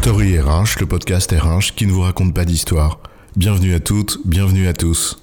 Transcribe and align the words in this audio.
Story 0.00 0.38
RH, 0.38 0.78
le 0.80 0.86
podcast 0.86 1.32
RH 1.32 1.74
qui 1.74 1.84
ne 1.84 1.92
vous 1.92 2.02
raconte 2.02 2.32
pas 2.32 2.44
d'histoire. 2.44 3.00
Bienvenue 3.36 3.74
à 3.74 3.80
toutes, 3.80 4.18
bienvenue 4.24 4.68
à 4.68 4.72
tous. 4.72 5.18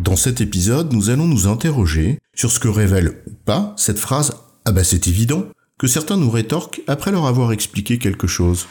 Dans 0.00 0.16
cet 0.16 0.40
épisode, 0.40 0.92
nous 0.92 1.10
allons 1.10 1.26
nous 1.26 1.46
interroger 1.46 2.18
sur 2.34 2.50
ce 2.50 2.58
que 2.58 2.68
révèle 2.68 3.22
ou 3.26 3.32
pas 3.44 3.74
cette 3.76 3.98
phrase 3.98 4.32
Ah 4.64 4.72
bah 4.72 4.82
c'est 4.82 5.06
évident 5.08 5.44
que 5.78 5.86
certains 5.86 6.16
nous 6.16 6.30
rétorquent 6.30 6.80
après 6.86 7.12
leur 7.12 7.26
avoir 7.26 7.52
expliqué 7.52 7.98
quelque 7.98 8.26
chose. 8.26 8.66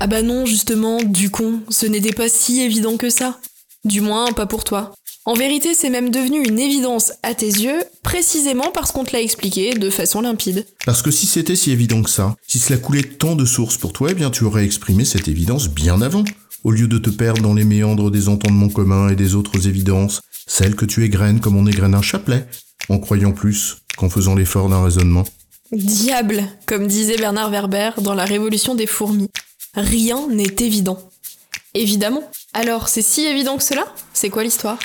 Ah 0.00 0.06
bah 0.08 0.22
non, 0.22 0.44
justement, 0.44 1.02
du 1.02 1.30
con, 1.30 1.60
ce 1.68 1.86
n'était 1.86 2.12
pas 2.12 2.28
si 2.28 2.60
évident 2.62 2.96
que 2.96 3.10
ça. 3.10 3.38
Du 3.84 4.00
moins, 4.00 4.32
pas 4.32 4.46
pour 4.46 4.64
toi. 4.64 4.92
En 5.26 5.34
vérité, 5.34 5.74
c'est 5.74 5.90
même 5.90 6.08
devenu 6.08 6.42
une 6.42 6.58
évidence 6.58 7.12
à 7.22 7.34
tes 7.34 7.46
yeux, 7.46 7.82
précisément 8.02 8.70
parce 8.72 8.90
qu'on 8.90 9.04
te 9.04 9.12
l'a 9.12 9.20
expliqué 9.20 9.74
de 9.74 9.90
façon 9.90 10.22
limpide. 10.22 10.66
Parce 10.86 11.02
que 11.02 11.10
si 11.10 11.26
c'était 11.26 11.56
si 11.56 11.72
évident 11.72 12.02
que 12.02 12.08
ça, 12.08 12.34
si 12.48 12.58
cela 12.58 12.78
coulait 12.78 13.02
tant 13.02 13.34
de 13.34 13.44
sources 13.44 13.76
pour 13.76 13.92
toi, 13.92 14.08
eh 14.12 14.14
bien 14.14 14.30
tu 14.30 14.44
aurais 14.44 14.64
exprimé 14.64 15.04
cette 15.04 15.28
évidence 15.28 15.68
bien 15.68 16.00
avant, 16.00 16.24
au 16.64 16.70
lieu 16.70 16.88
de 16.88 16.96
te 16.96 17.10
perdre 17.10 17.42
dans 17.42 17.52
les 17.52 17.64
méandres 17.64 18.10
des 18.10 18.30
entendements 18.30 18.70
communs 18.70 19.10
et 19.10 19.14
des 19.14 19.34
autres 19.34 19.66
évidences, 19.68 20.22
celles 20.46 20.74
que 20.74 20.86
tu 20.86 21.04
égrènes 21.04 21.40
comme 21.40 21.56
on 21.56 21.66
égrène 21.66 21.94
un 21.94 22.02
chapelet, 22.02 22.46
en 22.88 22.98
croyant 22.98 23.32
plus 23.32 23.76
qu'en 23.98 24.08
faisant 24.08 24.34
l'effort 24.34 24.70
d'un 24.70 24.82
raisonnement. 24.82 25.24
Diable, 25.70 26.44
comme 26.64 26.86
disait 26.86 27.18
Bernard 27.18 27.50
Werber 27.50 27.90
dans 27.98 28.14
La 28.14 28.24
Révolution 28.24 28.74
des 28.74 28.86
fourmis. 28.86 29.28
Rien 29.74 30.26
n'est 30.28 30.56
évident. 30.60 30.98
Évidemment. 31.74 32.22
Alors, 32.52 32.88
c'est 32.88 33.02
si 33.02 33.26
évident 33.26 33.56
que 33.56 33.62
cela? 33.62 33.84
C'est 34.12 34.30
quoi 34.30 34.42
l'histoire? 34.42 34.78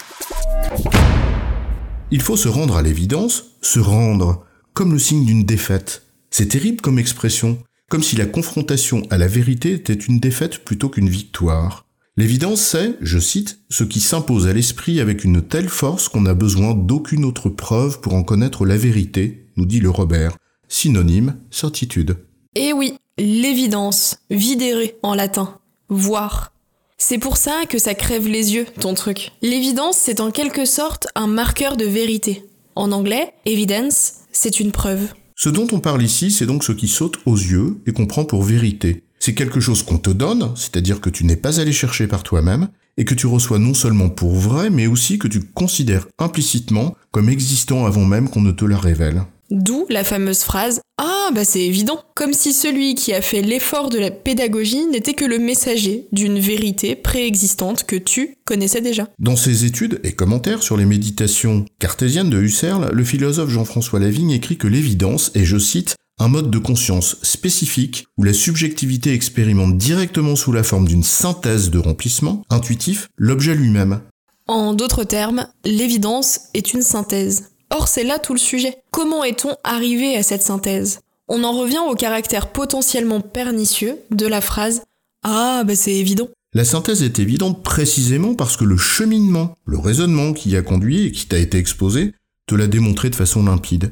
Il 2.11 2.21
faut 2.21 2.37
se 2.37 2.47
rendre 2.47 2.77
à 2.77 2.81
l'évidence, 2.81 3.57
se 3.61 3.79
rendre, 3.79 4.45
comme 4.73 4.93
le 4.93 4.99
signe 4.99 5.25
d'une 5.25 5.43
défaite. 5.43 6.03
C'est 6.29 6.47
terrible 6.47 6.81
comme 6.81 6.99
expression, 6.99 7.57
comme 7.89 8.03
si 8.03 8.15
la 8.15 8.25
confrontation 8.25 9.03
à 9.09 9.17
la 9.17 9.27
vérité 9.27 9.73
était 9.73 9.93
une 9.93 10.19
défaite 10.19 10.63
plutôt 10.63 10.89
qu'une 10.89 11.09
victoire. 11.09 11.85
L'évidence, 12.17 12.61
c'est, 12.61 12.95
je 13.01 13.19
cite, 13.19 13.59
ce 13.69 13.83
qui 13.83 13.99
s'impose 13.99 14.47
à 14.47 14.53
l'esprit 14.53 15.01
avec 15.01 15.25
une 15.25 15.41
telle 15.41 15.67
force 15.67 16.07
qu'on 16.07 16.21
n'a 16.21 16.33
besoin 16.33 16.73
d'aucune 16.73 17.25
autre 17.25 17.49
preuve 17.49 17.99
pour 17.99 18.13
en 18.13 18.23
connaître 18.23 18.65
la 18.65 18.77
vérité, 18.77 19.47
nous 19.57 19.65
dit 19.65 19.81
le 19.81 19.89
Robert. 19.89 20.37
Synonyme, 20.69 21.35
certitude. 21.51 22.17
Eh 22.55 22.71
oui, 22.71 22.97
l'évidence, 23.17 24.17
videre 24.29 24.93
en 25.03 25.13
latin, 25.13 25.59
voir. 25.89 26.53
C'est 26.97 27.17
pour 27.19 27.37
ça 27.37 27.63
que 27.69 27.77
ça 27.77 27.93
crève 27.93 28.27
les 28.27 28.53
yeux, 28.53 28.65
ton 28.79 28.93
truc. 28.93 29.31
L'évidence, 29.41 29.97
c'est 29.97 30.21
en 30.21 30.31
quelque 30.31 30.65
sorte 30.65 31.07
un 31.15 31.27
marqueur 31.27 31.75
de 31.75 31.85
vérité. 31.85 32.45
En 32.75 32.91
anglais, 32.91 33.33
evidence, 33.45 34.13
c'est 34.31 34.59
une 34.59 34.71
preuve. 34.71 35.09
Ce 35.35 35.49
dont 35.49 35.67
on 35.73 35.79
parle 35.79 36.01
ici, 36.01 36.31
c'est 36.31 36.45
donc 36.45 36.63
ce 36.63 36.71
qui 36.71 36.87
saute 36.87 37.17
aux 37.25 37.35
yeux 37.35 37.77
et 37.85 37.91
qu'on 37.91 38.07
prend 38.07 38.23
pour 38.23 38.43
vérité. 38.43 39.03
C'est 39.19 39.35
quelque 39.35 39.59
chose 39.59 39.83
qu'on 39.83 39.97
te 39.97 40.09
donne, 40.09 40.53
c'est-à-dire 40.55 41.01
que 41.01 41.09
tu 41.09 41.25
n'es 41.25 41.35
pas 41.35 41.59
allé 41.59 41.73
chercher 41.73 42.07
par 42.07 42.23
toi-même, 42.23 42.69
et 42.97 43.03
que 43.03 43.13
tu 43.13 43.27
reçois 43.27 43.59
non 43.59 43.73
seulement 43.73 44.09
pour 44.09 44.33
vrai, 44.35 44.69
mais 44.69 44.87
aussi 44.87 45.19
que 45.19 45.27
tu 45.27 45.41
considères 45.41 46.07
implicitement 46.17 46.95
comme 47.11 47.29
existant 47.29 47.85
avant 47.85 48.05
même 48.05 48.29
qu'on 48.29 48.41
ne 48.41 48.51
te 48.51 48.63
la 48.63 48.77
révèle. 48.77 49.23
D'où 49.51 49.85
la 49.89 50.03
fameuse 50.03 50.39
phrase 50.39 50.81
Ah, 50.97 51.29
bah 51.33 51.45
c'est 51.45 51.61
évident 51.61 51.99
Comme 52.15 52.33
si 52.33 52.51
celui 52.51 52.95
qui 52.95 53.13
a 53.13 53.21
fait 53.21 53.41
l'effort 53.41 53.89
de 53.89 53.99
la 53.99 54.09
pédagogie 54.09 54.85
n'était 54.87 55.13
que 55.13 55.25
le 55.25 55.37
messager 55.37 56.07
d'une 56.11 56.39
vérité 56.39 56.95
préexistante 56.95 57.83
que 57.83 57.95
tu 57.95 58.37
connaissais 58.45 58.81
déjà. 58.81 59.07
Dans 59.19 59.35
ses 59.35 59.65
études 59.65 59.99
et 60.03 60.13
commentaires 60.13 60.63
sur 60.63 60.77
les 60.77 60.85
méditations 60.85 61.65
cartésiennes 61.79 62.29
de 62.29 62.41
Husserl, 62.41 62.89
le 62.91 63.03
philosophe 63.03 63.49
Jean-François 63.51 63.99
Lavigne 63.99 64.31
écrit 64.31 64.57
que 64.57 64.67
l'évidence 64.67 65.31
est, 65.35 65.45
je 65.45 65.57
cite, 65.57 65.95
un 66.17 66.27
mode 66.27 66.49
de 66.49 66.57
conscience 66.57 67.17
spécifique 67.21 68.07
où 68.17 68.23
la 68.23 68.33
subjectivité 68.33 69.13
expérimente 69.13 69.77
directement 69.77 70.35
sous 70.35 70.53
la 70.53 70.63
forme 70.63 70.87
d'une 70.87 71.03
synthèse 71.03 71.69
de 71.69 71.77
remplissement 71.77 72.41
intuitif 72.49 73.09
l'objet 73.17 73.53
lui-même. 73.53 73.99
En 74.47 74.73
d'autres 74.73 75.03
termes, 75.03 75.47
l'évidence 75.65 76.39
est 76.53 76.73
une 76.73 76.83
synthèse. 76.83 77.54
Or, 77.77 77.89
c'est 77.89 78.05
là 78.05 78.19
tout 78.19 78.31
le 78.31 78.39
sujet. 78.39 78.77
Comment 78.89 79.25
est-on 79.25 79.57
arrivé 79.65 80.15
à 80.15 80.23
cette 80.23 80.41
synthèse? 80.41 81.01
On 81.27 81.43
en 81.43 81.51
revient 81.51 81.81
au 81.89 81.95
caractère 81.95 82.47
potentiellement 82.47 83.19
pernicieux 83.19 83.97
de 84.11 84.25
la 84.25 84.39
phrase 84.39 84.83
Ah, 85.23 85.61
bah 85.67 85.75
c'est 85.75 85.95
évident. 85.95 86.29
La 86.53 86.63
synthèse 86.63 87.03
est 87.03 87.19
évidente 87.19 87.63
précisément 87.63 88.33
parce 88.33 88.55
que 88.55 88.63
le 88.63 88.77
cheminement, 88.77 89.57
le 89.65 89.77
raisonnement 89.77 90.31
qui 90.31 90.51
y 90.51 90.55
a 90.55 90.61
conduit 90.61 91.07
et 91.07 91.11
qui 91.11 91.27
t'a 91.27 91.37
été 91.37 91.57
exposé, 91.57 92.13
te 92.47 92.55
l'a 92.55 92.67
démontré 92.67 93.09
de 93.09 93.15
façon 93.15 93.43
limpide. 93.43 93.91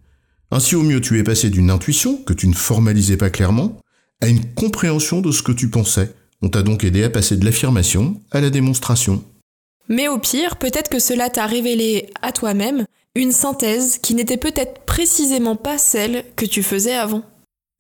Ainsi 0.50 0.76
au 0.76 0.84
mieux 0.84 1.02
tu 1.02 1.20
es 1.20 1.24
passé 1.24 1.50
d'une 1.50 1.70
intuition, 1.70 2.16
que 2.16 2.32
tu 2.32 2.48
ne 2.48 2.56
formalisais 2.56 3.18
pas 3.18 3.32
clairement, 3.32 3.82
à 4.22 4.30
une 4.30 4.54
compréhension 4.54 5.20
de 5.20 5.34
ce 5.34 5.44
que 5.44 5.52
tu 5.52 5.70
pensais. 5.70 6.14
On 6.42 6.48
t'a 6.48 6.64
donc 6.64 6.86
aidé 6.86 7.04
à 7.04 7.10
passer 7.10 7.36
de 7.36 7.44
l'affirmation 7.44 8.22
à 8.32 8.40
la 8.40 8.50
démonstration. 8.50 9.26
Mais 9.90 10.08
au 10.08 10.20
pire, 10.20 10.56
peut-être 10.56 10.90
que 10.90 11.00
cela 11.00 11.30
t'a 11.30 11.48
révélé 11.48 12.12
à 12.22 12.32
toi-même 12.32 12.86
une 13.16 13.32
synthèse 13.32 14.00
qui 14.00 14.16
n'était 14.16 14.38
peut-être 14.38 14.86
précisément 14.86 15.56
pas 15.56 15.78
celle 15.78 16.26
que 16.36 16.46
tu 16.46 16.64
faisais 16.64 16.96
avant. 16.96 17.24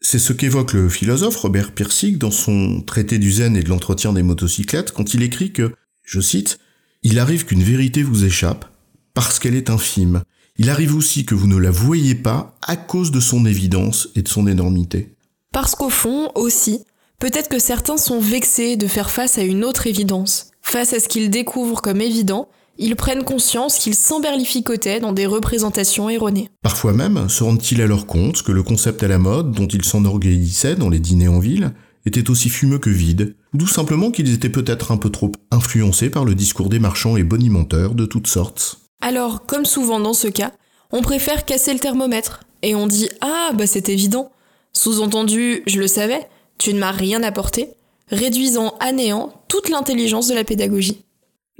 C'est 0.01 0.19
ce 0.19 0.33
qu'évoque 0.33 0.73
le 0.73 0.89
philosophe 0.89 1.37
Robert 1.37 1.71
Pirsig 1.71 2.17
dans 2.17 2.31
son 2.31 2.81
traité 2.81 3.17
du 3.17 3.31
zen 3.31 3.55
et 3.55 3.63
de 3.63 3.69
l'entretien 3.69 4.13
des 4.13 4.21
motocyclettes 4.21 4.91
quand 4.91 5.13
il 5.13 5.23
écrit 5.23 5.53
que, 5.53 5.73
je 6.03 6.19
cite, 6.19 6.59
Il 7.03 7.19
arrive 7.19 7.45
qu'une 7.45 7.63
vérité 7.63 8.03
vous 8.03 8.25
échappe 8.25 8.65
parce 9.13 9.39
qu'elle 9.39 9.55
est 9.55 9.69
infime. 9.69 10.23
Il 10.57 10.69
arrive 10.69 10.95
aussi 10.95 11.25
que 11.25 11.35
vous 11.35 11.47
ne 11.47 11.57
la 11.57 11.71
voyez 11.71 12.15
pas 12.15 12.55
à 12.61 12.75
cause 12.75 13.11
de 13.11 13.19
son 13.19 13.45
évidence 13.45 14.09
et 14.15 14.21
de 14.21 14.27
son 14.27 14.45
énormité. 14.45 15.15
Parce 15.51 15.73
qu'au 15.73 15.89
fond, 15.89 16.31
aussi, 16.35 16.83
peut-être 17.19 17.49
que 17.49 17.59
certains 17.59 17.97
sont 17.97 18.19
vexés 18.19 18.75
de 18.75 18.87
faire 18.87 19.09
face 19.09 19.37
à 19.37 19.43
une 19.43 19.63
autre 19.63 19.87
évidence, 19.87 20.51
face 20.61 20.93
à 20.93 20.99
ce 20.99 21.07
qu'ils 21.07 21.29
découvrent 21.29 21.81
comme 21.81 22.01
évident, 22.01 22.49
ils 22.77 22.95
prennent 22.95 23.23
conscience 23.23 23.77
qu'ils 23.77 23.95
s'emberlificotaient 23.95 24.99
dans 24.99 25.13
des 25.13 25.25
représentations 25.25 26.09
erronées. 26.09 26.49
Parfois 26.61 26.93
même 26.93 27.29
se 27.29 27.43
rendent-ils 27.43 27.81
alors 27.81 28.05
compte 28.05 28.41
que 28.41 28.51
le 28.51 28.63
concept 28.63 29.03
à 29.03 29.07
la 29.07 29.19
mode 29.19 29.51
dont 29.51 29.67
ils 29.67 29.85
s'enorgueillissaient 29.85 30.75
dans 30.75 30.89
les 30.89 30.99
dîners 30.99 31.27
en 31.27 31.39
ville 31.39 31.73
était 32.05 32.29
aussi 32.29 32.49
fumeux 32.49 32.79
que 32.79 32.89
vide, 32.89 33.35
ou 33.53 33.57
tout 33.57 33.67
simplement 33.67 34.11
qu'ils 34.11 34.33
étaient 34.33 34.49
peut-être 34.49 34.91
un 34.91 34.97
peu 34.97 35.09
trop 35.09 35.31
influencés 35.51 36.09
par 36.09 36.25
le 36.25 36.35
discours 36.35 36.69
des 36.69 36.79
marchands 36.79 37.15
et 37.15 37.23
bonimenteurs 37.23 37.95
de 37.95 38.05
toutes 38.05 38.27
sortes. 38.27 38.79
Alors, 39.01 39.45
comme 39.45 39.65
souvent 39.65 39.99
dans 39.99 40.13
ce 40.13 40.27
cas, 40.27 40.51
on 40.91 41.01
préfère 41.01 41.45
casser 41.45 41.73
le 41.73 41.79
thermomètre, 41.79 42.41
et 42.61 42.75
on 42.75 42.87
dit 42.87 43.09
Ah, 43.21 43.51
bah 43.53 43.67
c'est 43.67 43.89
évident. 43.89 44.31
Sous-entendu, 44.73 45.63
je 45.67 45.79
le 45.79 45.87
savais, 45.87 46.27
tu 46.57 46.73
ne 46.73 46.79
m'as 46.79 46.91
rien 46.91 47.23
apporté, 47.23 47.69
réduisant 48.09 48.75
à 48.79 48.91
néant 48.91 49.33
toute 49.47 49.69
l'intelligence 49.69 50.27
de 50.27 50.35
la 50.35 50.43
pédagogie. 50.43 51.03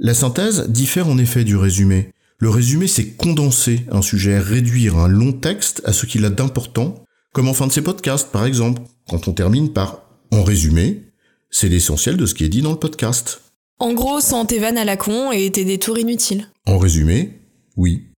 La 0.00 0.12
synthèse 0.12 0.68
diffère 0.68 1.08
en 1.08 1.18
effet 1.18 1.44
du 1.44 1.56
résumé. 1.56 2.10
Le 2.38 2.50
résumé, 2.50 2.88
c'est 2.88 3.10
condenser 3.12 3.82
un 3.92 4.02
sujet, 4.02 4.40
réduire 4.40 4.98
un 4.98 5.06
long 5.06 5.32
texte 5.32 5.82
à 5.84 5.92
ce 5.92 6.04
qu'il 6.04 6.24
a 6.24 6.30
d'important, 6.30 7.04
comme 7.32 7.48
en 7.48 7.54
fin 7.54 7.68
de 7.68 7.72
ces 7.72 7.82
podcasts 7.82 8.32
par 8.32 8.44
exemple, 8.44 8.82
quand 9.08 9.28
on 9.28 9.32
termine 9.32 9.72
par 9.72 10.02
en 10.32 10.42
résumé, 10.42 11.02
c'est 11.48 11.68
l'essentiel 11.68 12.16
de 12.16 12.26
ce 12.26 12.34
qui 12.34 12.44
est 12.44 12.48
dit 12.48 12.60
dans 12.60 12.72
le 12.72 12.78
podcast. 12.78 13.42
En 13.78 13.92
gros, 13.92 14.20
sans 14.20 14.46
tes 14.46 14.58
vannes 14.58 14.78
à 14.78 14.84
la 14.84 14.96
con 14.96 15.30
et 15.30 15.50
tes 15.52 15.64
détours 15.64 15.98
inutiles. 15.98 16.48
En 16.66 16.78
résumé, 16.78 17.40
oui. 17.76 18.08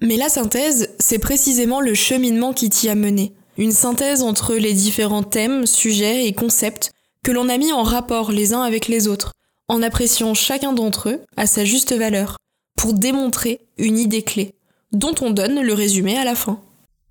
Mais 0.00 0.16
la 0.16 0.28
synthèse, 0.28 0.90
c'est 0.98 1.18
précisément 1.20 1.80
le 1.80 1.94
cheminement 1.94 2.52
qui 2.52 2.70
t'y 2.70 2.88
a 2.88 2.96
mené. 2.96 3.34
Une 3.56 3.72
synthèse 3.72 4.22
entre 4.22 4.54
les 4.54 4.72
différents 4.72 5.22
thèmes, 5.22 5.66
sujets 5.66 6.26
et 6.26 6.32
concepts 6.32 6.90
que 7.22 7.30
l'on 7.30 7.48
a 7.48 7.58
mis 7.58 7.72
en 7.72 7.82
rapport 7.82 8.32
les 8.32 8.52
uns 8.52 8.62
avec 8.62 8.88
les 8.88 9.06
autres, 9.06 9.32
en 9.70 9.82
appréciant 9.82 10.34
chacun 10.34 10.72
d'entre 10.72 11.10
eux 11.10 11.20
à 11.36 11.46
sa 11.46 11.64
juste 11.64 11.92
valeur, 11.92 12.36
pour 12.76 12.92
démontrer 12.92 13.60
une 13.78 13.98
idée 13.98 14.22
clé, 14.22 14.54
dont 14.90 15.14
on 15.20 15.30
donne 15.30 15.60
le 15.60 15.72
résumé 15.72 16.18
à 16.18 16.24
la 16.24 16.34
fin. 16.34 16.60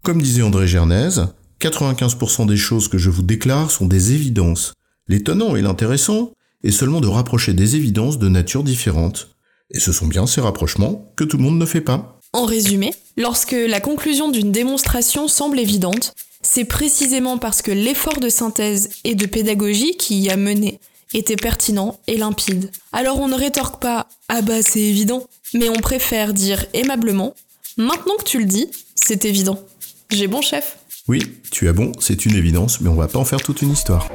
Comme 0.03 0.21
disait 0.21 0.41
André 0.41 0.67
Gernèse, 0.67 1.27
95% 1.61 2.47
des 2.47 2.57
choses 2.57 2.89
que 2.89 2.97
je 2.97 3.09
vous 3.09 3.21
déclare 3.21 3.71
sont 3.71 3.85
des 3.85 4.11
évidences. 4.11 4.73
L'étonnant 5.07 5.55
et 5.55 5.61
l'intéressant 5.61 6.31
est 6.65 6.71
seulement 6.71 6.99
de 6.99 7.07
rapprocher 7.07 7.53
des 7.53 7.77
évidences 7.77 8.19
de 8.19 8.27
nature 8.27 8.63
différente. 8.63 9.29
Et 9.71 9.79
ce 9.79 9.93
sont 9.93 10.07
bien 10.07 10.27
ces 10.27 10.41
rapprochements 10.41 11.13
que 11.15 11.23
tout 11.23 11.37
le 11.37 11.43
monde 11.43 11.59
ne 11.59 11.65
fait 11.65 11.79
pas. 11.79 12.19
En 12.33 12.43
résumé, 12.43 12.91
lorsque 13.15 13.55
la 13.55 13.79
conclusion 13.79 14.29
d'une 14.29 14.51
démonstration 14.51 15.29
semble 15.29 15.59
évidente, 15.59 16.13
c'est 16.41 16.65
précisément 16.65 17.37
parce 17.37 17.61
que 17.61 17.71
l'effort 17.71 18.19
de 18.19 18.27
synthèse 18.27 18.89
et 19.05 19.15
de 19.15 19.25
pédagogie 19.27 19.95
qui 19.95 20.19
y 20.19 20.29
a 20.29 20.35
mené 20.35 20.81
était 21.13 21.35
pertinent 21.35 21.99
et 22.07 22.17
limpide. 22.17 22.71
Alors 22.91 23.19
on 23.19 23.27
ne 23.27 23.35
rétorque 23.35 23.81
pas 23.81 24.07
Ah 24.27 24.41
bah 24.41 24.61
c'est 24.61 24.81
évident, 24.81 25.27
mais 25.53 25.69
on 25.69 25.79
préfère 25.79 26.33
dire 26.33 26.65
aimablement 26.73 27.33
Maintenant 27.77 28.15
que 28.17 28.25
tu 28.25 28.39
le 28.39 28.45
dis, 28.45 28.69
c'est 28.95 29.23
évident. 29.25 29.59
J'ai 30.09 30.27
bon 30.27 30.41
chef. 30.41 30.77
Oui, 31.07 31.21
tu 31.49 31.69
as 31.69 31.73
bon, 31.73 31.91
c'est 31.99 32.25
une 32.25 32.35
évidence, 32.35 32.81
mais 32.81 32.89
on 32.89 32.95
va 32.95 33.07
pas 33.07 33.19
en 33.19 33.25
faire 33.25 33.41
toute 33.41 33.61
une 33.61 33.71
histoire. 33.71 34.09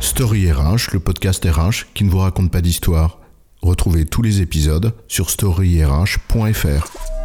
Story 0.00 0.52
RH, 0.52 0.92
le 0.92 1.00
podcast 1.00 1.42
RH 1.44 1.86
qui 1.94 2.04
ne 2.04 2.10
vous 2.10 2.18
raconte 2.18 2.50
pas 2.50 2.60
d'histoire. 2.60 3.20
Retrouvez 3.62 4.04
tous 4.04 4.22
les 4.22 4.42
épisodes 4.42 4.92
sur 5.08 5.30
storyrh.fr. 5.30 7.19